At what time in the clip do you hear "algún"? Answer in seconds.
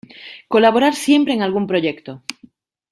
1.43-1.67